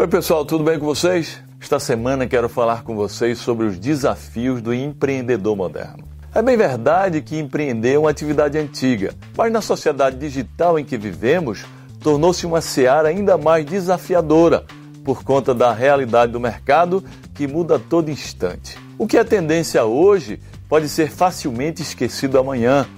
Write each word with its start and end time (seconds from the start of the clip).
Oi, 0.00 0.08
pessoal, 0.08 0.46
tudo 0.46 0.64
bem 0.64 0.78
com 0.78 0.86
vocês? 0.86 1.42
Esta 1.60 1.78
semana 1.78 2.26
quero 2.26 2.48
falar 2.48 2.84
com 2.84 2.96
vocês 2.96 3.36
sobre 3.36 3.66
os 3.66 3.78
desafios 3.78 4.62
do 4.62 4.72
empreendedor 4.72 5.54
moderno. 5.54 6.08
É 6.34 6.40
bem 6.40 6.56
verdade 6.56 7.20
que 7.20 7.38
empreender 7.38 7.92
é 7.92 7.98
uma 7.98 8.08
atividade 8.08 8.56
antiga, 8.56 9.12
mas 9.36 9.52
na 9.52 9.60
sociedade 9.60 10.16
digital 10.16 10.78
em 10.78 10.86
que 10.86 10.96
vivemos, 10.96 11.66
tornou-se 12.02 12.46
uma 12.46 12.62
seara 12.62 13.10
ainda 13.10 13.36
mais 13.36 13.66
desafiadora 13.66 14.64
por 15.04 15.22
conta 15.22 15.54
da 15.54 15.70
realidade 15.70 16.32
do 16.32 16.40
mercado 16.40 17.04
que 17.34 17.46
muda 17.46 17.76
a 17.76 17.78
todo 17.78 18.10
instante. 18.10 18.78
O 18.96 19.06
que 19.06 19.18
é 19.18 19.22
tendência 19.22 19.84
hoje 19.84 20.40
pode 20.66 20.88
ser 20.88 21.10
facilmente 21.10 21.82
esquecido 21.82 22.38
amanhã 22.38 22.88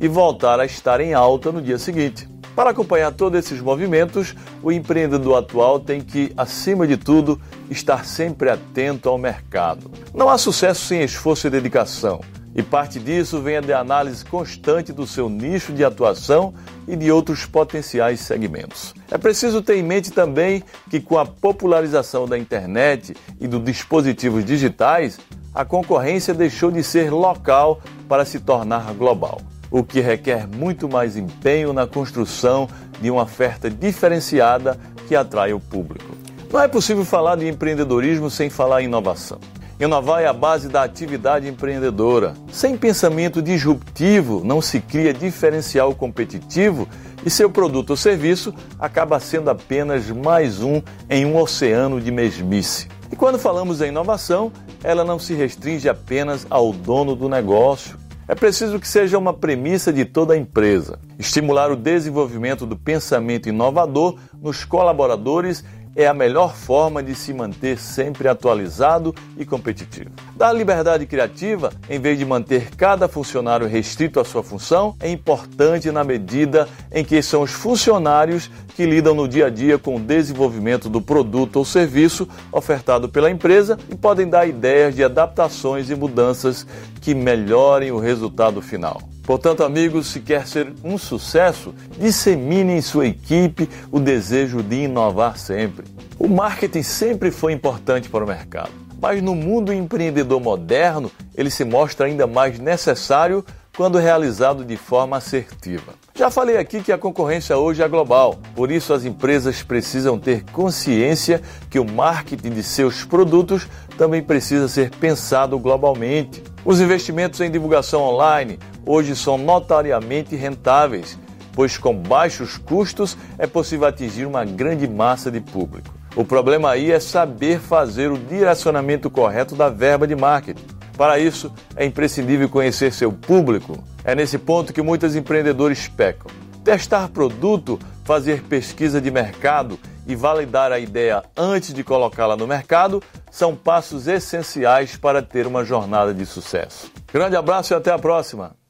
e 0.00 0.08
voltar 0.08 0.58
a 0.58 0.64
estar 0.64 1.02
em 1.02 1.12
alta 1.12 1.52
no 1.52 1.60
dia 1.60 1.76
seguinte. 1.76 2.26
Para 2.56 2.70
acompanhar 2.70 3.12
todos 3.12 3.38
esses 3.38 3.60
movimentos, 3.60 4.34
o 4.62 4.72
empreendedor 4.72 5.36
atual 5.36 5.78
tem 5.78 6.00
que, 6.00 6.32
acima 6.38 6.86
de 6.86 6.96
tudo, 6.96 7.38
estar 7.70 8.06
sempre 8.06 8.48
atento 8.48 9.10
ao 9.10 9.18
mercado. 9.18 9.90
Não 10.14 10.30
há 10.30 10.38
sucesso 10.38 10.86
sem 10.86 11.02
esforço 11.02 11.46
e 11.46 11.50
dedicação, 11.50 12.18
e 12.54 12.62
parte 12.62 12.98
disso 12.98 13.42
vem 13.42 13.60
da 13.60 13.78
análise 13.78 14.24
constante 14.24 14.90
do 14.90 15.06
seu 15.06 15.28
nicho 15.28 15.70
de 15.70 15.84
atuação 15.84 16.54
e 16.88 16.96
de 16.96 17.12
outros 17.12 17.44
potenciais 17.44 18.20
segmentos. 18.20 18.94
É 19.10 19.18
preciso 19.18 19.60
ter 19.60 19.76
em 19.76 19.82
mente 19.82 20.10
também 20.10 20.64
que, 20.88 20.98
com 20.98 21.18
a 21.18 21.26
popularização 21.26 22.26
da 22.26 22.38
internet 22.38 23.14
e 23.38 23.46
dos 23.46 23.62
dispositivos 23.62 24.42
digitais, 24.42 25.18
a 25.54 25.62
concorrência 25.62 26.32
deixou 26.32 26.70
de 26.70 26.82
ser 26.82 27.10
local 27.12 27.82
para 28.08 28.24
se 28.24 28.40
tornar 28.40 28.94
global 28.94 29.42
o 29.70 29.82
que 29.82 30.00
requer 30.00 30.46
muito 30.46 30.88
mais 30.88 31.16
empenho 31.16 31.72
na 31.72 31.86
construção 31.86 32.68
de 33.00 33.10
uma 33.10 33.22
oferta 33.22 33.70
diferenciada 33.70 34.78
que 35.06 35.14
atrai 35.14 35.52
o 35.52 35.60
público. 35.60 36.14
Não 36.52 36.60
é 36.60 36.68
possível 36.68 37.04
falar 37.04 37.36
de 37.36 37.48
empreendedorismo 37.48 38.30
sem 38.30 38.48
falar 38.48 38.82
em 38.82 38.86
inovação. 38.86 39.38
Inovar 39.78 40.22
é 40.22 40.26
a 40.26 40.32
base 40.32 40.68
da 40.68 40.82
atividade 40.82 41.46
empreendedora. 41.46 42.32
Sem 42.50 42.78
pensamento 42.78 43.42
disruptivo, 43.42 44.42
não 44.42 44.62
se 44.62 44.80
cria 44.80 45.12
diferencial 45.12 45.94
competitivo 45.94 46.88
e 47.24 47.28
seu 47.28 47.50
produto 47.50 47.90
ou 47.90 47.96
serviço 47.96 48.54
acaba 48.78 49.20
sendo 49.20 49.50
apenas 49.50 50.08
mais 50.10 50.62
um 50.62 50.80
em 51.10 51.26
um 51.26 51.36
oceano 51.36 52.00
de 52.00 52.10
mesmice. 52.10 52.88
E 53.12 53.16
quando 53.16 53.38
falamos 53.38 53.82
em 53.82 53.88
inovação, 53.88 54.50
ela 54.82 55.04
não 55.04 55.18
se 55.18 55.34
restringe 55.34 55.90
apenas 55.90 56.46
ao 56.48 56.72
dono 56.72 57.14
do 57.14 57.28
negócio, 57.28 57.98
é 58.28 58.34
preciso 58.34 58.80
que 58.80 58.88
seja 58.88 59.18
uma 59.18 59.32
premissa 59.32 59.92
de 59.92 60.04
toda 60.04 60.34
a 60.34 60.36
empresa. 60.36 60.98
Estimular 61.18 61.70
o 61.70 61.76
desenvolvimento 61.76 62.66
do 62.66 62.76
pensamento 62.76 63.48
inovador 63.48 64.18
nos 64.40 64.64
colaboradores 64.64 65.64
é 65.96 66.06
a 66.06 66.12
melhor 66.12 66.54
forma 66.54 67.02
de 67.02 67.14
se 67.14 67.32
manter 67.32 67.78
sempre 67.78 68.28
atualizado 68.28 69.14
e 69.36 69.46
competitivo. 69.46 70.10
Dar 70.36 70.52
liberdade 70.52 71.06
criativa, 71.06 71.72
em 71.88 71.98
vez 71.98 72.18
de 72.18 72.24
manter 72.26 72.68
cada 72.76 73.08
funcionário 73.08 73.66
restrito 73.66 74.20
à 74.20 74.24
sua 74.24 74.42
função, 74.42 74.94
é 75.00 75.10
importante 75.10 75.90
na 75.90 76.04
medida 76.04 76.68
em 76.92 77.02
que 77.02 77.22
são 77.22 77.40
os 77.40 77.50
funcionários 77.50 78.50
que 78.74 78.84
lidam 78.84 79.14
no 79.14 79.26
dia 79.26 79.46
a 79.46 79.50
dia 79.50 79.78
com 79.78 79.96
o 79.96 80.00
desenvolvimento 80.00 80.90
do 80.90 81.00
produto 81.00 81.56
ou 81.56 81.64
serviço 81.64 82.28
ofertado 82.52 83.08
pela 83.08 83.30
empresa 83.30 83.78
e 83.90 83.94
podem 83.96 84.28
dar 84.28 84.46
ideias 84.46 84.94
de 84.94 85.02
adaptações 85.02 85.88
e 85.88 85.94
mudanças 85.94 86.66
que 87.00 87.14
melhorem 87.14 87.90
o 87.90 87.98
resultado 87.98 88.60
final. 88.60 89.15
Portanto, 89.26 89.64
amigos, 89.64 90.06
se 90.06 90.20
quer 90.20 90.46
ser 90.46 90.72
um 90.84 90.96
sucesso, 90.96 91.74
dissemine 91.98 92.74
em 92.74 92.80
sua 92.80 93.08
equipe 93.08 93.68
o 93.90 93.98
desejo 93.98 94.62
de 94.62 94.84
inovar 94.84 95.36
sempre. 95.36 95.84
O 96.16 96.28
marketing 96.28 96.84
sempre 96.84 97.32
foi 97.32 97.52
importante 97.52 98.08
para 98.08 98.22
o 98.22 98.26
mercado, 98.28 98.70
mas 99.02 99.20
no 99.20 99.34
mundo 99.34 99.72
empreendedor 99.72 100.40
moderno, 100.40 101.10
ele 101.34 101.50
se 101.50 101.64
mostra 101.64 102.06
ainda 102.06 102.24
mais 102.24 102.60
necessário 102.60 103.44
quando 103.76 103.98
realizado 103.98 104.64
de 104.64 104.76
forma 104.76 105.16
assertiva. 105.16 105.92
Já 106.14 106.30
falei 106.30 106.56
aqui 106.56 106.80
que 106.80 106.92
a 106.92 106.96
concorrência 106.96 107.58
hoje 107.58 107.82
é 107.82 107.88
global, 107.88 108.38
por 108.54 108.70
isso 108.70 108.94
as 108.94 109.04
empresas 109.04 109.60
precisam 109.62 110.18
ter 110.18 110.44
consciência 110.44 111.42
que 111.68 111.80
o 111.80 111.84
marketing 111.84 112.50
de 112.50 112.62
seus 112.62 113.04
produtos 113.04 113.68
também 113.98 114.22
precisa 114.22 114.68
ser 114.68 114.88
pensado 114.90 115.58
globalmente. 115.58 116.42
Os 116.64 116.80
investimentos 116.80 117.40
em 117.40 117.50
divulgação 117.50 118.00
online 118.00 118.58
hoje 118.86 119.16
são 119.16 119.36
notariamente 119.36 120.36
rentáveis, 120.36 121.18
pois 121.52 121.76
com 121.76 121.94
baixos 121.94 122.56
custos 122.56 123.18
é 123.36 123.46
possível 123.46 123.86
atingir 123.86 124.24
uma 124.24 124.44
grande 124.44 124.88
massa 124.88 125.30
de 125.30 125.40
público. 125.40 125.92
O 126.14 126.24
problema 126.24 126.70
aí 126.70 126.92
é 126.92 127.00
saber 127.00 127.58
fazer 127.58 128.10
o 128.10 128.16
direcionamento 128.16 129.10
correto 129.10 129.54
da 129.54 129.68
verba 129.68 130.06
de 130.06 130.14
marketing. 130.14 130.64
Para 130.96 131.18
isso, 131.18 131.52
é 131.76 131.84
imprescindível 131.84 132.48
conhecer 132.48 132.90
seu 132.92 133.12
público. 133.12 133.84
É 134.02 134.14
nesse 134.14 134.38
ponto 134.38 134.72
que 134.72 134.80
muitos 134.80 135.14
empreendedores 135.14 135.88
pecam. 135.88 136.30
Testar 136.64 137.08
produto, 137.08 137.78
fazer 138.02 138.42
pesquisa 138.44 138.98
de 138.98 139.10
mercado 139.10 139.78
e 140.06 140.14
validar 140.16 140.72
a 140.72 140.78
ideia 140.78 141.22
antes 141.36 141.74
de 141.74 141.84
colocá-la 141.84 142.36
no 142.36 142.46
mercado 142.46 143.02
são 143.30 143.54
passos 143.54 144.06
essenciais 144.06 144.96
para 144.96 145.20
ter 145.20 145.46
uma 145.46 145.64
jornada 145.64 146.14
de 146.14 146.24
sucesso. 146.24 146.90
Grande 147.12 147.36
abraço 147.36 147.74
e 147.74 147.76
até 147.76 147.90
a 147.90 147.98
próxima! 147.98 148.65